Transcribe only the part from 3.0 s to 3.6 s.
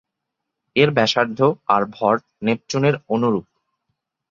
অনুরুপ।